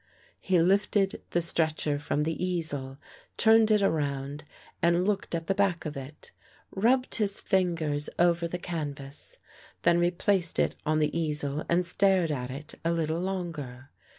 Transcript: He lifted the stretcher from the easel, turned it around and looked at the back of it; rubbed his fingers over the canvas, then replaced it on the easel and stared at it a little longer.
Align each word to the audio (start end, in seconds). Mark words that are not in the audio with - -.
He 0.39 0.59
lifted 0.59 1.21
the 1.29 1.43
stretcher 1.43 1.99
from 1.99 2.23
the 2.23 2.43
easel, 2.43 2.97
turned 3.37 3.69
it 3.69 3.83
around 3.83 4.43
and 4.81 5.05
looked 5.07 5.35
at 5.35 5.45
the 5.45 5.53
back 5.53 5.85
of 5.85 5.95
it; 5.95 6.31
rubbed 6.71 7.13
his 7.19 7.39
fingers 7.39 8.09
over 8.17 8.47
the 8.47 8.57
canvas, 8.57 9.37
then 9.83 9.99
replaced 9.99 10.57
it 10.57 10.75
on 10.87 10.97
the 10.97 11.15
easel 11.15 11.63
and 11.69 11.85
stared 11.85 12.31
at 12.31 12.49
it 12.49 12.73
a 12.83 12.89
little 12.91 13.19
longer. 13.19 13.91